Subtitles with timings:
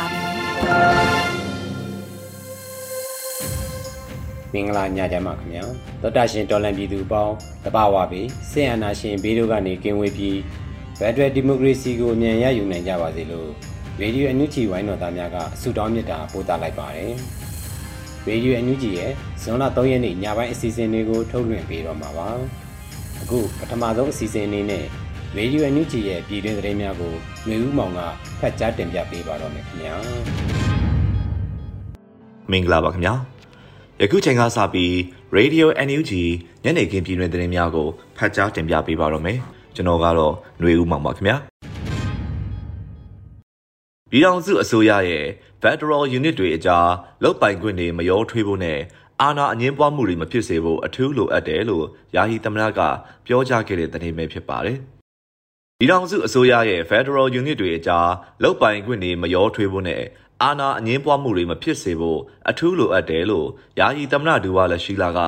[4.53, 5.63] မင်္ဂလာညချမ်းပါခင်ဗျာ
[6.01, 10.39] သောတာရှင်တော်လန်ပြည်သူပေါင်းတဘာဝပေဆေယနာရှင်ဘေးတို့ကနေကင်းဝေးပြီး
[10.97, 13.49] ဖက်ဒရယ်ဒီမိုကရေစီကိုအမြန်ရယူနိုင်ကြပါစေလို့
[14.01, 17.13] ရေဒီယိုအန်ယူဂျီဝိုင်းတော်သားများကဆုတောင်းမေတ္တာပို့သလိုက်ပါတယ်
[18.27, 22.29] ရေဒီယိုအန်ယူဂျီရဲ့ဇွန်လ3ရက်နေ့ညပိုင်းအစီအစဉ်လေးကိုထုတ်လွှင့်ပေးတော့မှာပါ
[23.21, 24.85] အခုပထမဆုံးအစီအစဉ်လေးနဲ့
[25.37, 27.13] ရေဒီယိုအန်ယူဂျီရဲ့ပြည်တွင်းသတင်းများကို
[27.47, 27.99] မျိုးဦးမောင်က
[28.39, 29.95] ဖတ်ကြားတင်ပြပေးပါတော့မယ်ခင်ဗျာ
[32.51, 33.13] မင်္ဂလာပါခင်ဗျာ
[34.01, 34.91] ယခုချိန်ကစပြီး
[35.37, 36.11] Radio NUG
[36.63, 37.87] ညနေခင်းပြည်တွင်သတင်းများကို
[38.17, 39.37] ဖတ်ကြားတင်ပြပေးပါတော့မယ်
[39.75, 41.35] ကျွန်တော်ကတော့ຫນွေဦးမောင်ပါခင်ဗျာ
[44.11, 45.25] ပြည်ထောင်စုအစိုးရရဲ့
[45.61, 46.89] Federal Unit တွေအကြား
[47.23, 48.79] လုတ်ပိုင်ခွင့်တွေမရောထွေးဖို့နဲ့
[49.21, 52.79] အာဏာအငင်းပွားမှုတွေမဖြစ်စေဖို့အထူးလိုအပ်တယ်လို့ယာယီသမ္မတက
[53.25, 54.79] ပြောကြားခဲ့တဲ့သတင်းပဲဖြစ်ပါတယ်
[55.81, 58.09] ပြည်ထောင်စုအစိုးရရဲ့ Federal Unit တွေအကြား
[58.43, 60.03] လုတ်ပိုင်ခွင့်တွေမရောထွေးဖို့နဲ့
[60.43, 63.47] အာဏာအငင်းပွားမှုတွေမဖြစ်စေဖို့အထူးလိုအပ်တယ်လို့
[63.79, 65.19] ယာယီသမ္မတဒူဝါလက်ရှိလာက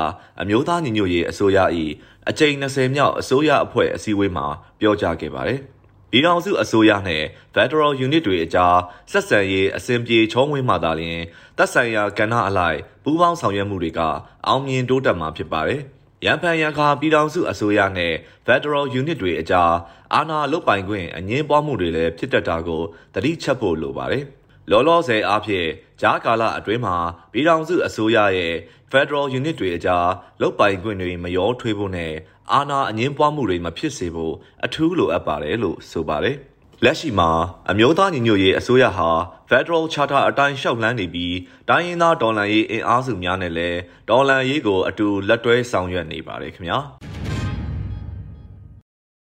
[0.42, 1.58] အမျိုးသားညီညွတ်ရေးအစိုးရ၏
[2.30, 4.46] အကြိမ်20မြောက်အစိုးရအဖွဲ့အစည်းအဝေးမှာ
[4.80, 5.59] ပြောကြားခဲ့ပါတယ်။
[6.12, 7.24] ပြည်ထောင်စုအစိုးရနဲ့
[7.56, 8.78] Federal Unit တွေအကြား
[9.12, 11.22] ဆက်ဆံရေးအစဉ်ပြေချောမွေ့မှသာလျှင်
[11.58, 14.00] သက်ဆိုင်ရာကဏ္ဍအလိုက်ပူးပေါင်းဆောင်ရွက်မှုတွေက
[14.47, 15.81] အောင်မြင်တိုးတက်မှာဖြစ်ပါတယ်။
[16.25, 18.13] ရန်ဖန်ရန်ခါပြည်ထောင်စုအစိုးရနဲ့
[18.45, 19.73] Federal Unit တွေအကြား
[20.13, 22.81] အာဏာလုတ်ပိုင်ခွင့်အငင်းပွားမှုတွေလည်းဖြစ်တတ်တာကို
[23.13, 24.23] သတိချက်ဖို့လိုပါတယ်။
[24.69, 25.67] လောလောဆယ်အားဖြင့်
[26.01, 26.95] ဂျားကာလအတွင်းမှာ
[27.31, 28.53] ပြည်ထောင်စုအစိုးရရဲ့
[28.91, 30.07] Federal Unit တွေအကြား
[30.41, 32.13] လုတ်ပိုင်ခွင့်တွေမရောထွေးဖို့နဲ့
[32.53, 34.33] အာဏာအငင်းပွားမှုတွေမဖြစ်စေဖို့
[34.66, 36.38] အထူးလိုအပ်ပါတယ်လို့ဆိုပါတယ်။
[36.85, 37.29] လက်ရှိမှာ
[37.71, 39.09] အမျိုးသားညီညွတ်ရေးအစိုးရဟာ
[39.49, 41.35] Federal Charter အတိုင်းရှောက်လှမ်းနေပြီး
[41.69, 43.79] တိုင်းရင်းသားဒေါ်လာရေးအင်အားစုများနဲ့လည်း
[44.09, 46.77] ဒေါ်လာရေးကိုအတူလက်တွဲဆောင်ရွက်နေပါတယ်ခင်ဗျာ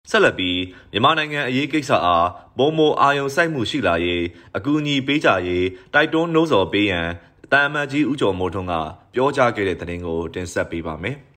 [0.10, 0.60] ။ဆက်လက်ပြီး
[0.92, 2.28] မြန်မာနိုင်ငံအရေးကိစ္စအား
[2.58, 4.24] ပုံမအာယုံစိုက်မှုရှိလာရေး
[4.58, 7.08] အကူအညီပေးကြရေးတိုက်တွန်းနှိုးဆော်ပေးရန်
[7.52, 8.74] တာမန်ကြီးဦးကျော်မိုးထွန်းက
[9.14, 11.18] ပြောကြားခဲ့တဲ့သတင်းကိုတင်ဆက်ပေးပါမယ်။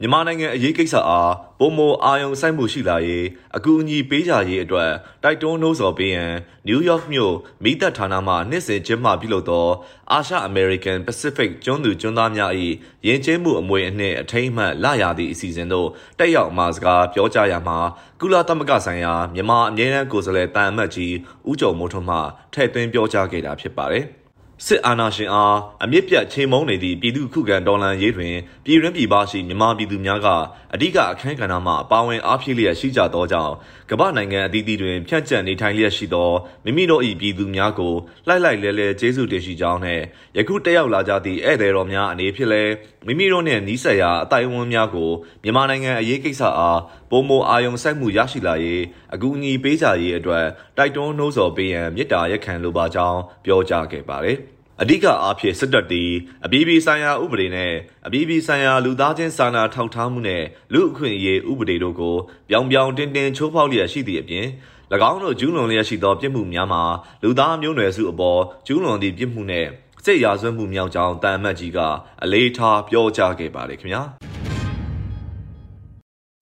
[0.00, 4.90] မြန်မာနိုင်ငံအရေးကိစ္စအားပုံမအာယုံစိုက်မှုရှိလာရေးအကူအညီပေးကြရေးအတွက်
[5.22, 6.32] တိုက်တွန်းနှိုးဆော်ပေးရန်
[6.66, 7.34] နယူးယောက်မြို့
[7.64, 9.66] မိသက်ဌာနမှနှစ်စဉ်ကျင်းပပြုလုပ်သော
[10.12, 12.52] အာရှအမေရိကန်ပစိဖိတ်ကျွန်းသူကျွန်းသားများ၏
[13.06, 15.88] ယဉ်ကျေးမှုအမွေအနှစ်အထိမ်းအမှတ်လရာသည့်အစီအစဉ်သို့
[16.18, 17.78] တက်ရောက်မှာစကားပြောကြားရမှာ
[18.20, 21.14] ကုလသမဂ္ဂဆိုင်ရာမြန်မာအမြဲတမ်းကိုယ်စားလှယ်တာအမတ်ကြီး
[21.48, 22.18] ဦးကျော်မိုးထွန်းမှ
[22.52, 24.06] ထည့်သွင်းပြောကြားခဲ့တာဖြစ်ပါတယ်။
[24.66, 28.34] စစ်အာဏာရှင်အားအမြင့်ပြတ်ချိန်မုံနေသည့်ပြည်သူခုခံတော်လှန်ရေးတွင်
[28.64, 30.28] ပြည်ရင်းပြည်ပရှိမြန်မာပြည်သူများက
[30.74, 33.54] အ धिक အခမ်းကဏ္ဍမှပါဝင်အားဖြည့်လျက်ရှိကြသောကြောင့်
[33.90, 36.30] ကမ္ဘာနိုင်ငံအသီးသီးတွင်ဖြန့်ကျက်နေထိုင်လျက်ရှိသော
[36.64, 37.94] မိမိတို့၏ပြည်သူများကို
[38.28, 40.02] လိုက်လိုက်လဲလဲကျေးဇူးတင်ရှိကြောင်းနှင့်
[40.36, 42.72] ယခုတက်ရောက်လာကြသည့်ဧည့်သည်တော်များအနေဖြင့်လည်း
[43.06, 45.10] မိမိတို့နှင့်နီးစပ်ရာအတိုင်းအဝန်များကို
[45.42, 46.80] မြန်မာနိုင်ငံအရေးကိစ္စအား
[47.10, 48.82] ပုံမအာယုံစိုက်မှုရရှိလာရေး
[49.14, 50.44] အကူအညီပေးကြရေးအတွက်
[50.76, 54.38] တိုက်တွန်းနှိုးဆော်ပေးရန်မြစ်တာရက်ခံလိုပါကြောင်းပြောကြားခဲ့ပါတယ်။
[54.82, 56.04] အဓိကအားဖြင့်စစ်တပ်တီ
[56.44, 57.72] အပြည်ပြည်ဆိုင်ရာဥပဒေနဲ့
[58.06, 60.42] အပြည်ပြည်ဆိုင်ရာလူသားချင်းစာနာထောက်ထားမှုနဲ့
[60.72, 62.16] လူအခွင့်အရေးဥပဒေတို့ကို
[62.48, 64.46] ပြောင်ပြောင်တင်းတင်းချိုးဖောက်လျက်ရှိသည့်အပြင်၎
[65.10, 66.82] င်းတို့ကျူးလွန်လျက်ရှိသောပြစ်မှုများမှာ
[67.22, 69.66] လူသားမျိုးနွယ်စုအပေါ်ကျူးလွန်သည့်ပြစ်မှုနဲ့
[70.04, 71.78] စစ်ရာဇဝတ်မှုမြောက်ကြောင်းတန်အမတ်ကြီးက
[72.22, 74.02] အလေးထားပြောကြားခဲ့ပါတယ်ခင်ဗျာ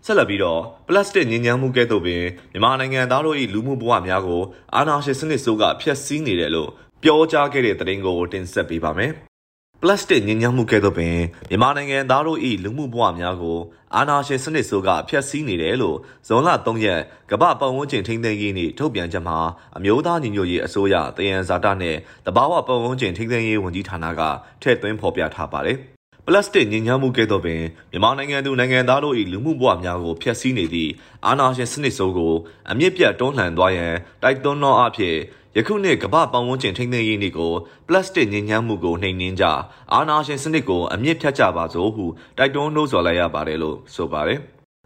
[0.06, 2.22] ဆက်လက်ပြီးတော့ပလတ်စတစ်ညဉ့်ညမ်းမှုကဲ့သို့ပင်
[2.52, 4.42] မြန်မာနိုင်ငံသားတို့၏လူမှုဘဝများကို
[4.74, 6.70] အာဏာရှင်စနစ်ဆိုးကဖျက်ဆီးနေတယ်လို့
[7.02, 9.12] ပြောကြားခဲ့တဲ့သတင်းကိုတင်ဆက်ပေးပါမယ်။
[9.82, 11.16] ပလတ်စတစ်ညဉ့်ညမ်းမှုကဲ့သို့ပင်
[11.50, 13.58] မြန်မာနိုင်ငံသားတို့၏လူမှုဘဝများကို
[13.94, 17.00] အာဏာရှင်စနစ်ဆိုးကဖျက်ဆီးနေတယ်လို့ဇွန်လ3ရက်
[17.30, 19.38] ကမ္ဘာပတ်ဝန်းကျင်ထိန်းသိမ်းရေးနှင့်ထုတ်ပြန်ချက်မှာ
[19.76, 24.20] အမျိုးသားညီညွတ်ရေးအစိုးရတယံဇာတာနှင့်တဘာဝပတ်ဝန်းကျင်ထိန်းသိမ်းရေးဝန်ကြီးဌာနက
[24.62, 25.78] ထည့်သွင်းဖော်ပြထားပါတယ်။
[26.26, 30.90] ပလတ်စတစ်ညဉ့်ညမ်းမှုကဲ့သို့ပင်မြန်မာနိုင်ငံသူနိုင်ငံသားတို့၏လူမှုဘဝများကိုဖျက်ဆီးနေသည့်
[31.26, 32.34] အာဏာရှင်စနစ်ဆိုးကို
[32.70, 35.16] အမြင့်ပြတ်တွန်းလှန်သွားရန်တိုက်တွန်းသောအဖြစ်
[35.56, 37.52] ယခုနှစ်ကမ္ဘာပတ်ဝန်းကျင်ထိန်းသိမ်းရေးနေ့ကို
[37.88, 39.44] ပလတ်စတစ်ညဉ့်ညမ်းမှုကိုနှိမ်နင်းကြ
[39.92, 42.04] အာဏာရှင်စနစ်ကိုအမြင့်ဖြတ်ကြပါစို့ဟု
[42.38, 44.40] တိုက်တွန်းနှိုးဆော်လိုက်ရပါတယ်လို့ဆိုပါတယ်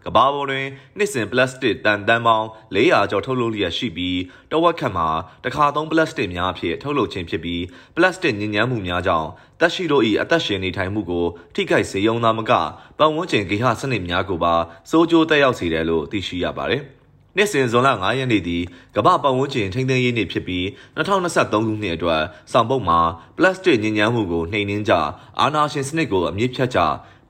[0.07, 0.67] ကဘာပေါ်တွင်
[0.99, 4.19] နှစ်စဉ်ပလတ်စတစ်တန်တန်ပေါင်း400ကျော်ထုတ်လုပ်လျက်ရှိပြီး
[4.51, 5.09] တဝက်ခန့်မှာ
[5.45, 7.63] တခါသုံးပလတ်စတစ်များအဖြစ်ထုတ်လုပ်ခြင်းဖြစ်ပြီး
[7.97, 9.29] ပလတ်စတစ်ညဉ့်ညမ်းမှုများကြောင့်
[9.61, 12.53] တက်ရှိတို့၏အသက်ရှင်နေထိုင်မှုကိုထိခိုက်စေရုံသာမက
[12.99, 14.55] ပတ်ဝန်းကျင်ဂေဟစနစ်များကိုပါ
[14.91, 16.83] စိုးကျိုးတက်ရောက်စေတယ်လို့သိရှိရပါတယ်။
[17.37, 18.63] နှစ်စဉ်ဇွန်လ9ရက်နေ့သည်
[18.97, 20.65] ကမ္ဘာပတ်ဝန်းကျင်ထိန်းသိမ်းရေးနေ့ဖြစ်ပြီး
[20.97, 23.01] 2023ခုနှစ်အတွက်ဆောင်ပုတ်မှာ
[23.37, 24.93] ပလတ်စတစ်ညဉ့်ညမ်းမှုကိုနှိမ်နင်းကြ
[25.41, 26.81] အာနာရှင်စနစ်ကိုအမြင့်ဖြတ်ကြ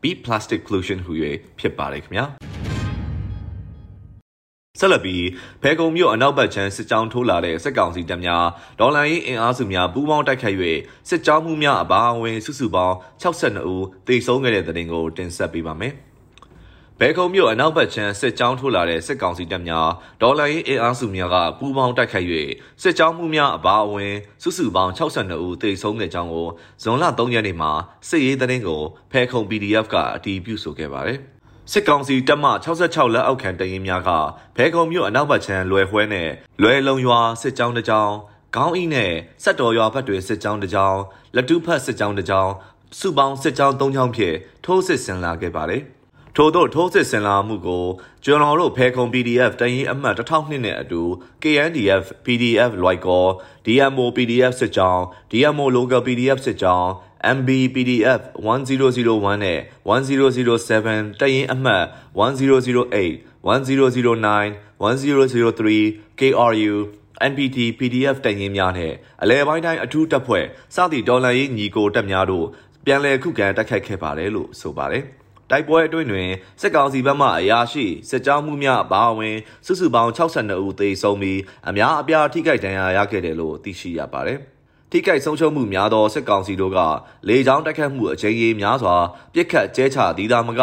[0.03, 1.13] Beat Plastic Pollution ဟူ၍
[1.59, 2.27] ဖြစ်ပါတယ်ခင်ဗျာ။
[4.79, 5.25] ဆက်လက်ပြီး
[5.63, 8.45] ဖဲကုံမြို့အနောက်ဘက်ခြမ်းစစ်ကြောင်းထိုးလာတဲ့စစ်ကောင်စီတပ်များ
[8.81, 10.59] ဒေါ်လာရေးအင်အားစုများပူးပေါင်းတိုက်ခိုက်၍
[11.09, 15.95] စစ်ကြောင်းမှုများအပါအဝင်စုစုပေါင်း62ဦးသေဆုံးခဲ့တဲ့တဲ့တင်ကိုတင်ဆက်ပေးပါမယ်။
[17.01, 19.89] ဘဲကုံမြို့အနောက်ဘက်ခြမ်းစစ်ကြောင်းထိုးလာတဲ့စစ်ကောင်စီတပ်များ
[20.23, 22.29] ဒေါ်လာရေးအင်အားစုများကပူးပေါင်းတိုက်ခိုက်၍
[22.83, 26.49] စစ်ကြောင်းမှုများအပါအဝင်စုစုပေါင်း62ဦးသေဆုံးခဲ့ကြောင်းကို
[26.83, 27.73] ဇွန်လ3ရက်နေ့မှာ
[28.09, 28.83] စစ်ရေးသတင်းကို
[29.13, 31.21] ဖဲခုံ PDF ကအတည်ပြုဆိုခဲ့ပါတယ်။
[31.73, 34.11] စစ်ကောင်စီတပ်မ66လက်အောက်ခံတရင်များက
[34.57, 36.29] ဖဲခုံမြို့အနောက်ဘက်ခြမ်းလွယ်ခွဲနဲ့
[36.63, 38.15] လွယ်လုံရွာစစ်ကြောင်းတစ်ကြောင်း
[38.57, 41.01] ခေါင်းအီးနဲ့စက်တော်ရွာဘက်တွေစစ်ကြောင်းတစ်ကြောင်း
[41.35, 42.53] လက်တူးဖက်စစ်ကြောင်းတစ်ကြောင်း
[42.99, 45.83] စုပေါင်းစစ်ကြောင်း၃ကြောင်းဖြင့်ထိုးစစ်ဆင်လာခဲ့ပါတယ်
[46.37, 47.85] ထို့သောထိုးစစ်ဆင်လာမှုကို
[48.25, 51.03] ကျွန်တော်တို့ဖဲခုံ PDF တရင်အမှတ်1002နဲ့အတူ
[51.43, 53.25] KNDF PDF လွိုက်ကော
[53.67, 56.91] DMO PDF စစ်ကြောင်း DMO Local PDF စစ်ကြောင်း
[57.35, 61.85] MB PDF 1001နဲ့1007တရင်အမှတ်
[62.15, 63.13] 1008
[63.47, 66.75] 1009 1003 KRU
[67.31, 68.93] NPT PDF တရင်များနဲ့
[69.23, 70.45] အလဲပိုင်းတိုင်းအထူးတပ်ဖွဲ့
[70.75, 72.47] စသည့်ဒေါ်လာရေးညီကိုတပ်များတို့
[72.85, 75.05] ပြန်လည်ခုခံတိုက်ခိုက်ခဲ့ပါတယ်လို့ဆိုပါတယ်။
[75.51, 76.29] တိုက်ပွဲအတွင်းတွင်
[76.61, 79.37] စစ်ကောင်စီဘက်မှအရာရှိစစ်ကြောင်းမှုများအပါအဝင်
[79.67, 84.41] စုစုပေါင်း62ဦးသေဆုံးပြီးအများအပြားထိခိုက်ဒဏ်ရာရခဲ့တယ်လို့သိရှိရပါတယ်။
[84.91, 86.79] ထိခိုက်ဆုံးရှုံးမှုများသောစစ်ကောင်စီတို့က
[87.29, 88.97] လေကြောင်းတိုက်ခတ်မှုအကြိမ်ကြီးများစွာ
[89.35, 90.63] ပြစ်ခတ်ကျဲချသီးသားမက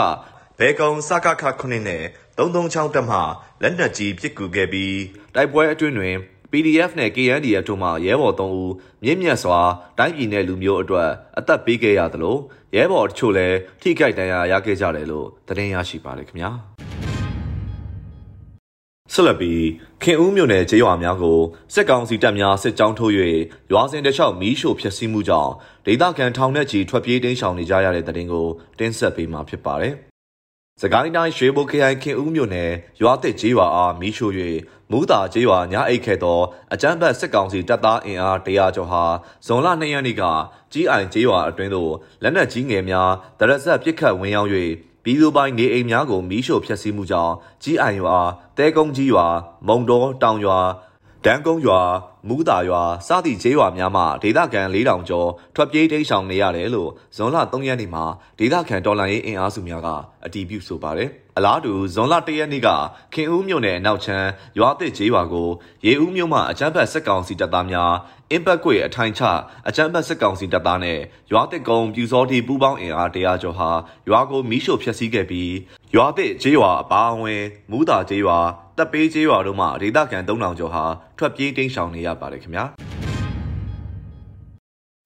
[0.59, 2.03] ဘဲကုံစကခခုနှစ်နဲ့
[2.37, 3.17] 336တက်မှ
[3.61, 4.99] လက်နက်ကြီးပစ်ကူခဲ့ပြီး
[5.35, 6.15] တိုက်ပွဲအတွင်းတွင်
[6.51, 8.73] PDF နဲ့ KNDF တို့မှရဲဘော်3ဦး
[9.03, 9.59] မြင့်မြတ်စွာ
[9.99, 12.37] တိုင်းပြည်နယ်လူမျိုးအတွက်အသက်ပေးခဲ့ရသလို
[12.75, 16.51] ရဲဘော်တချို့လည်းထိခိုက်ဒဏ်ရာရခဲ့ကြတယ်လို့သတင်းရရှိပါတယ်ခင်ဗျာ
[19.15, 19.63] ဆက်လက်ပြီး
[20.03, 21.39] ခင်ဦးမြို့နယ်ကျေးရွာများကို
[21.73, 23.11] စစ်ကောင်စီတပ်များစစ်ကြောင်းထိုး၍
[23.71, 25.51] ရွာစဉ်တစ်လျှောက်မီးရှို့ဖျက်ဆီးမှုကြောင့်
[25.85, 28.47] ဒေသခံထောင်နဲ့ချီထွက်ပြေးတိမ်းရှောင်နေကြရတဲ့တဲ့တင်ကို
[28.79, 29.93] တင်းဆက်ပေးမှာဖြစ်ပါတယ်။
[30.81, 32.71] စကိုင်းတိုင်းရွှေဘိုခရိုင်ခင်ဦးမြို့နယ်
[33.01, 34.33] ရွာတစ်ကျေးရွာအားမီးရှို့၍
[34.91, 36.39] မူးတာကျေးရွာညအိတ်ခဲ့သော
[36.73, 39.03] အကြမ်းဖက်စစ်ကောင်စီတပ်သားအင်အားတရာကျော်ဟာ
[39.45, 40.23] ဇွန်လ2ရက်နေ့က
[40.73, 41.91] ကြီးအိုင်ကျေးရွာအတွင်းသို့
[42.23, 44.49] လက်နက်ကြီးငယ်များတရက်ဆက်ပစ်ခတ်ဝင်ရောက်၍
[45.03, 47.33] ပြည်သူပိုင်နေအိမ်များကိုမီးရှို့ဖျက်ဆီးမှုကြောင့်
[47.63, 48.17] ကြီးအိုင်ရွာ
[48.57, 49.27] တဲကုန်းကြီးရွာ
[49.67, 50.59] မုံတော်တောင်ရွာ
[51.25, 51.81] ဒန်းကုန်းရွာ
[52.27, 58.05] မူးတာရွာစသည့်ကျေးရွာများမှာဒေသခံ4000ကျော်ထွက်ပြေးတိမ်းရှောင်နေရတယ်လို့ဇွန်လ3ရက်နေ့မှာ
[58.39, 59.87] ဒေသခံတော်လှန်ရေးအင်အားစုများက
[60.25, 62.69] အတည်ပြုဆိုပါတယ်။အလားတူဇွန်လ1ရက်နေ့က
[63.13, 64.27] ခင်ဦးမြို့နယ်အနောက်ချမ်း
[64.59, 65.49] ရွာသစ်ကျေးရွာကို
[65.85, 67.93] ရေဦးမြို့မှအကြမ်းဖက်စစ်ကောင်စီတပ်သားများ
[68.31, 69.21] အင်ပတ်ကွေအထိုင်ချ
[69.67, 70.99] အကြမ်းဖက်စစ်ကောင်စီတပ်သားနဲ့
[71.31, 73.69] ရွာသစ်ကုန်းပြူစောတိပူးပေါင်းအင်အားတရားကျော်ဟာ
[74.09, 75.53] ရွာကိုမီးရှို့ဖျက်ဆီးခဲ့ပြီး
[75.95, 78.39] ရွာသစ်ကျေးရွာအပါအဝင်မူးတာကျေးရွာ
[78.77, 80.83] တပ်ပေးကျေးရွာတို့မှဒေသခံ3000ကျော်ဟာ
[81.17, 82.65] ထွက်ပြေးတိမ်းရှောင်နေရပါတယ်ခင်ဗျာ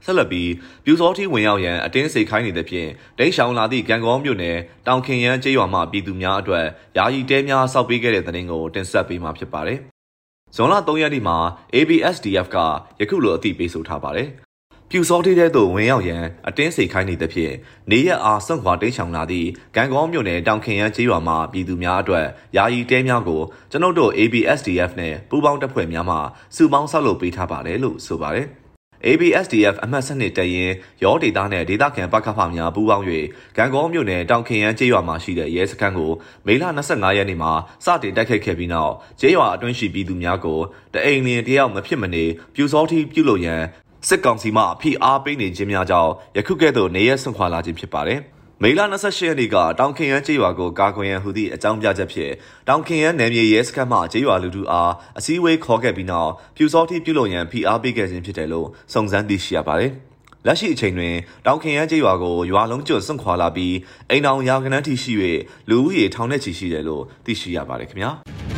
[0.05, 0.51] ဆက်လက်ပြီး
[0.85, 6.65] ပြူစောထီဝင်ရောက်ရန်အတင်းစိတ်ခိုင်းနေတဲ့ဖြင့်တိန့်ရှောင်လာသည့်ကံကောမြို့နယ်တောင်ခင်ရန်ကျေးရွာမှပြည်သူများအတွက်
[6.97, 9.79] ယာယီတဲများစောက်ပေးခဲ့တဲ့တဲ့တင်ကိုတင်ဆက်ပေးမှာဖြစ်ပါတယ်။
[10.55, 11.37] ဇွန်လ3ရက်နေ့မှာ
[11.75, 12.57] ABSDF က
[12.99, 14.29] ယခုလိုအသိပေးဆိုထားပါတယ်။
[14.91, 17.53] ပြူစောတိတဲ့သို့ဝင်ရောက်ရန်အတင်းစိတ်ခိုင်းနေတဲ့ဖြင့်
[17.91, 22.25] နေရက်အားစွန့်ခွာတိန့်ရှောင်လာသည့်ကံကောမြို့နယ်တောင်ခင်ရန်ကျေးရွာမှပြည်သူများအတွက်
[22.57, 23.41] ယာယီတဲများကို
[23.71, 26.17] ကျွန်ုပ်တို့ ABSDF နဲ့ပူးပေါင်းတပ်ဖွဲ့များမှ
[26.55, 28.47] စုပေါင်းဆောက်လုပ်ပေးထားပါတယ်လို့ဆိုပါတယ်။
[29.07, 30.71] ABSDF အမှတ်7တရင်
[31.03, 33.05] ရောဒေတာနဲ့ဒေတာခံပကဖများပူးပေါင်း၍
[33.57, 36.11] ဂံကောမြို့နယ်တောင်ခင်ရန်ကျေးရွာမှာရှိတဲ့ရဲစခန်းကို
[36.45, 37.51] မေလ25ရက်နေ့မှာ
[37.85, 40.59] စတင်တိုက်ခိုက်ခဲ့ပြီးနောက်ကျေးရွာအတွင်းရှိပြည်သူများကို
[40.93, 42.25] တအိမ်လင်တယောက်မဖြစ်မနေ
[42.55, 43.61] ပြူစောတိပြုလုပ်ရန်
[44.07, 48.19] စစ်ကောင်စီမှဖိအားပေးနေခြင်းများကြောင့်ယခုကဲ့သို့နေရဆွန့်ခွာလာခြင်းဖြစ်ပါတယ်။
[48.63, 52.33] မေလ28ရက်နေ့ကတောင်ခင်ရန်ကျေးရွာကိုကာကွယ်ရန်ဟူသည့်အကြောင်းပြချက်ဖြင့်
[52.67, 59.91] တောင်ခင်ရန်နယ်မြေရဲစခန်းမှကျေးရွာလူထုအားအစည်းအဝေးခေါ်ခဲ့ပြီးနောက်ပြူစောတိပြုလုပ်ရန်ဖိအားပေးခဲ့ခြင်းဖြစ်တယ်လို့စုံစမ်းသိရှိရပါတယ်။
[60.45, 63.75] လက်ရှိအချိန်တွင်တောင်ခင်ရန်ကျေးရွာကိုရွာလုံးကျွတ်စွန့်ခွာလာပြီး
[64.09, 65.13] အိမ်တော်ရာခဏန်းထိရှိ၍
[65.69, 68.11] လူဦးရေထောင်နဲ့ချီရှိတယ်လို့သိရှိရပါတယ်ခင်ဗျာ။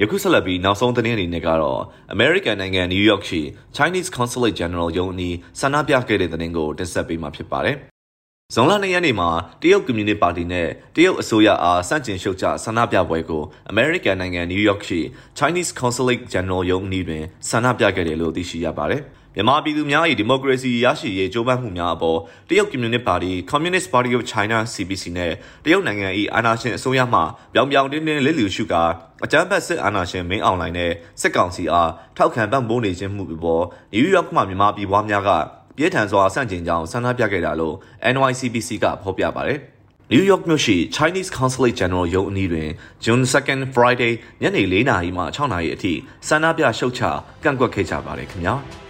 [0.00, 1.82] ယခုဆက်လက်ပြီးနောက်ဆုံးသတင်းအနေနဲ့ကတော့
[2.14, 3.42] American နိုင်ငံ New York ရှိ
[3.76, 7.76] Chinese Consulate General ရုံးအနီးဆန္ဒပြခဲ့တဲ့သတင်းကိုတင်ဆက်ပေးမှာဖြစ်ပါတယ်။
[8.54, 9.30] ဇွန်လ၂ရက်နေ့မှာ
[9.62, 15.00] တရုတ်ကွန်မြူနတီပါတီနဲ့တရုတ်အစိုးရအားစန့်ကျင်ရှုတ်ချဆန္ဒပြပွဲကို American နိုင်ငံ New York ရှိ
[15.38, 19.02] Chinese Consulate General ရုံးအနီးတွင်ဆန္ဒပြခဲ့တယ်လို့သိရှိရပါတယ်။
[19.38, 25.32] မြန်မာပြည်သူများ၏ဒီမိုကရေစီရရှိရေးကြိုးပမ်းမှုများအပေါ်တရုတ်ကွန်မြူနတီပါတီ Communist Party of China CPC နဲ့
[25.64, 27.20] တရုတ်နိုင်ငံ၏အာဏာရှင်အစိုးရမှ
[27.52, 28.82] ပြောင်ပြောင်တင်းတင်းလစ်လျူရှုကာ
[29.24, 35.30] အကြမ်းဖက်စစ်အာဏာရှင်မင်းအောင်လှိုင်နဲ့စစ်ကောင်စီအားထောက်ခံပံ့ပိုးနေခြင်းမှုပေါ်နယူးယောက်မှမြန်မာပြည်ပွားများက
[35.76, 37.74] ပြည့်ထန်စွာဆန့်ကျင်ကြောင်းဆန္ဒပြခဲ့တာလို့
[38.14, 39.58] NYCBC ကဖော်ပြပါတယ်။
[40.12, 42.68] New York မြို့ရှိ Chinese Consulate General ရုံးအနီးတွင်
[43.04, 44.12] June 2nd Friday
[44.42, 45.92] ညနေ4:00နာရီမှ6:00နာရီအထိ
[46.28, 47.02] ဆန္ဒပြရှုတ်ချ
[47.44, 48.56] ကန့်ကွက်ခဲ့ကြပါတယ်ခင်ဗျာ။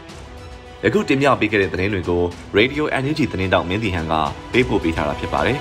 [0.86, 2.22] ယခုတင်ပြပေးခဲ့တဲ့သတင်းတွေကို
[2.58, 4.14] Radio NUG သတင်းတောက်မင်းတီဟန်က
[4.52, 5.58] ပေးပို့ပေးထားတာဖြစ်ပါတယ်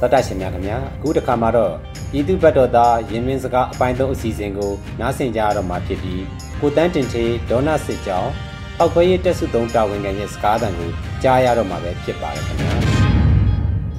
[0.00, 1.72] တော်တာရှင်များခင်ဗျာအခုတစ်ခါမှာတော့
[2.10, 6.24] ပြည်သူ့ဘက်တော်သားရင်းမြစ်စကားအပိုင်းသုံးအစီအစဉ်ကိုနားဆင်ကြရတော့မှာဖြစ်ပြီး
[6.60, 8.30] ကိုတန်းတင်ချေဒေါနာစစ်ကြောင်း
[8.78, 10.90] ပောက်ခွဲရေးတက်စုသုံးတာဝန်ခံရဲ့စကားသံကို
[11.22, 12.89] ကြားရတော့မှာပဲဖြစ်ပါတယ်ခင်ဗျာ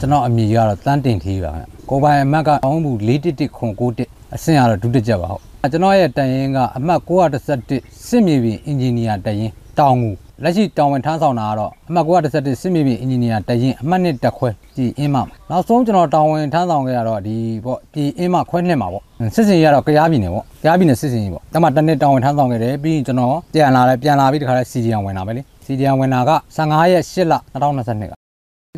[0.01, 1.51] ကျွန်တော်အမည်ကတော့တန်းတင်ထီးပါ
[1.89, 5.41] ကိုပိုင်အမတ်ကအောင်းဘူး411ခွန်91အဆင့်ကတော့ဒုတိယပါဟုတ်
[5.71, 10.09] ကျွန်တော်ရဲ့တရင်ကအမတ်911စစ်မြေပြင်အင်ဂျင်နီယာတရင်တောင်ငူ
[10.43, 15.17] လက်ရှိတောင်ဝင်ထမ်းဆောင်တာကတော့အမှတ်917စစ်မြေပြင်အင်ဂျင်နီယာတရင်အမှတ်1တက်ခွဲကြည်အင်းမ
[15.49, 19.03] နောက်ဆုံးကျွန်တော်တောင်ဝင်ထမ်းဆောင်ခဲ့ရတော့ဒီပေါ့ကြည်အင်းမခွဲနှစ်မှာပေါ့
[19.35, 28.20] စစ်စင်ရတော့ကြားပြည်နယ်ပေါ့ကြားပြည်နယ်စစ်စင်ကြီးပေါ့တမတနေ့တောင်ဝင်ထမ်းဆောင်ခဲ့တယ်ပြီးရင်ကျွန်တော်ပြန်လာတယ်ပြန်လာပြီးတခါလဲစီဒီယံဝင်လာပဲလေစီဒီယံဝင်လာက15ရက်8လ2022က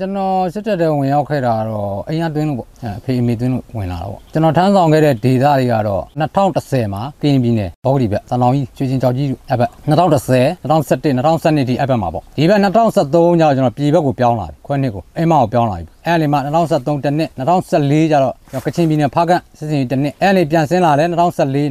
[0.01, 6.03] ကျွန်တော်စစ်တပ်တဲ့ဝင်ရောက်ခဲ့တာတော့အရင်သွင်းလို့ပေါ့အဖေအမေသွင်းလို့ဝင်လာတော့ပေါ့ကျွန်တော်ထမ်းဆောင်ခဲ့တဲ့ဒေသတွေကတော့
[6.43, 21.15] 2010မှာကရင်ပြည်နယ်ဘောဂဒီဘက်စံလောင်ကြီးချွေချင်းကြောက်ကြီးအဘက်2010 2017 2012ဒီအဘက်မှာပေါ့ဒီဘက်2013ကျတော့ကျွန်တော်ပြည်ဘက်ကိုပြောင်းလာပြီခွဲနှစ်ကိုအိမ်မကိုပြောင်းလာပြီ အဲ့ဒီမှာ2013တနှစ်2014ကျတော့ကချင်ပြည်နယ်ဖားကန့်စစ်စင်တနှစ်အဲ့ဒီပြန်ဆင်းလာတယ်2014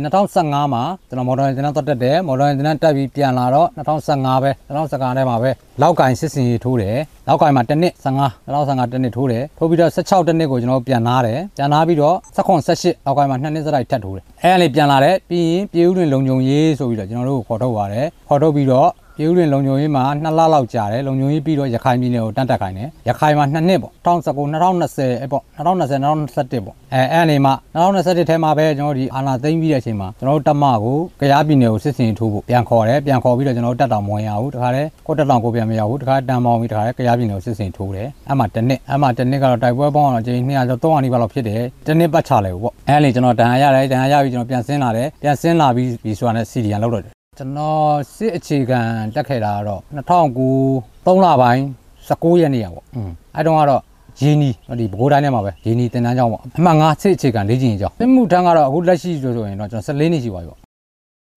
[0.05, 5.51] 2015မှာကျွန်တော်မော်ဒယ်တင်တက်တယ်မော်ဒယ်တင်တက်ပြီးပြန်လာတော့2015ပဲ2015ထဲမှာပဲ
[5.83, 6.99] လောက်ကင်စစ်စင်ရေးထိုးတယ်
[7.29, 18.89] လောက်ကင်မှာတနှစ်15 2015တနှစ်ထိုးတယ်ထိုးပြီးတော့16တနှစ်ကိုကျွန်တော်ပြန်နာတယ်ပြန်နာပြီးတော့16 18လောက်ကင်မှာ2နှစ်စတိုက်ထပ်ထိုးတယ်အဲ့ဒီပြန်လာတယ်ပြီးရင်ပြည်ဦးတွင်လုံခြုံရေးဆိုပြီးတော့ကျွန်တော်တို့ကိုခေါ်ထုတ်ပါတယ်ခေါ်ထုတ်ပြီးတော့
[19.23, 48.81] ပြည်ဦးတွင်လုံခြုံရေးမှာ2လလောက်ကြာတယ်လုံခြုံရေးပြီးတော့ရခိုင်ပြည်နယ်ကိုတန်းတက်ခိုင်းတယ်ရခိုင်မှာ2နှစ်ပေါ့2019 2020ပေါ့2020 2021ပေါ့အဲအဲ့အနေမှာ2021ထဲမှာပဲကျွန်တော်ဒီအာနာသိမ့်ပြီးတဲ့အချိန်မှာကျွန်တော်တို့တက်မကိုကြရားပြည်နယ်ကိုစစ်စင်ထိုးဖို့ပြန်ခေါ်တယ်ပြန်ခေါ်ပြီးတော့ကျွန်တော်တို့တက်တောင်မဝင်ရဘူးတခါလဲကိုတက်တောင်ကိုပြန်မရဘူးတခါတန်ပေါင်းပြီးတခါလဲကြရားပြည်နယ်ကိုစစ်စင်ထိုးတယ်အဲ့မှာတစ်နှစ်အဲ့မှာတစ်နှစ်ကတော့တိုက်ပွဲပေါင်းတော့ချိန်200ကျော်300နီးပါးလောက်ဖြစ်တယ်တစ်နှစ်ပတ်ချလဲပေါ့အဲ့လေကျွန်တော်တန်ရရတယ်တန်ရရပြီးကျွန်တော်ပြန်ဆင်းလာတယ်ပြန်ဆင်းလာပြီးပြီးဆိုတာနဲ့စီဒီယန်လောက်တော့ ကျွန်တော်စစ်အခြေခံ
[49.15, 51.63] တက်ခဲ့တာကတော့2009 3လပိုင်း
[52.09, 53.83] 19ရက်နေ့ရပေါ့อืมအဲ့တုန်းကတော့
[54.21, 60.59] ရင်းနီဒီဘကိုးတိုင်းထဲမှာပဲရင်းနီတင်တန်းကျောင်းပေါ့အမှတ်9စစ်အခြေခံလေ့ကျင့်ရေးကျောင်းပြမှုထမ်းကတော့အခုလက်ရှိဆိုဆိုရင်တော့ကျွန်တော်14နှစ်ရှိပါပြီပေါ့